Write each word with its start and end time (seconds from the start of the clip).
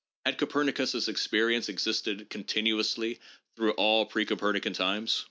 Had 0.25 0.39
Copernicus's 0.39 1.07
expe 1.07 1.45
rience 1.47 1.69
existed 1.69 2.27
continuously 2.31 3.19
through 3.55 3.73
all 3.73 4.07
pre 4.07 4.25
Copernican 4.25 4.73
times? 4.73 5.19